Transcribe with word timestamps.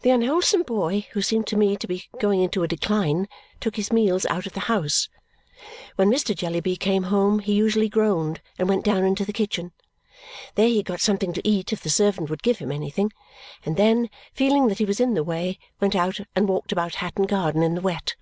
The 0.00 0.08
unwholesome 0.08 0.62
boy, 0.62 1.06
who 1.10 1.20
seemed 1.20 1.46
to 1.48 1.58
me 1.58 1.76
to 1.76 1.86
be 1.86 2.06
going 2.18 2.40
into 2.40 2.62
a 2.62 2.66
decline, 2.66 3.28
took 3.60 3.76
his 3.76 3.92
meals 3.92 4.24
out 4.30 4.46
of 4.46 4.54
the 4.54 4.60
house. 4.60 5.10
When 5.96 6.08
Mr. 6.10 6.34
Jellyby 6.34 6.76
came 6.76 7.02
home, 7.02 7.40
he 7.40 7.52
usually 7.52 7.90
groaned 7.90 8.40
and 8.58 8.66
went 8.66 8.82
down 8.82 9.04
into 9.04 9.26
the 9.26 9.32
kitchen. 9.34 9.72
There 10.54 10.68
he 10.68 10.82
got 10.82 11.02
something 11.02 11.34
to 11.34 11.46
eat 11.46 11.70
if 11.70 11.82
the 11.82 11.90
servant 11.90 12.30
would 12.30 12.42
give 12.42 12.60
him 12.60 12.72
anything, 12.72 13.12
and 13.62 13.76
then, 13.76 14.08
feeling 14.32 14.68
that 14.68 14.78
he 14.78 14.86
was 14.86 15.00
in 15.00 15.12
the 15.12 15.22
way, 15.22 15.58
went 15.82 15.94
out 15.94 16.18
and 16.34 16.48
walked 16.48 16.72
about 16.72 16.94
Hatton 16.94 17.26
Garden 17.26 17.62
in 17.62 17.74
the 17.74 17.82
wet. 17.82 18.14